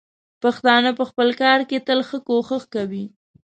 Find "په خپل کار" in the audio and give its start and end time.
0.99-1.59